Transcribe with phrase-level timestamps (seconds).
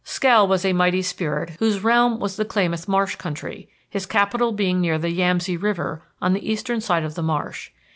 [0.03, 4.81] "Skell was a mighty spirit whose realm was the Klamath Marsh country, his capital being
[4.81, 7.69] near the Yamsay River on the eastern side of the marsh.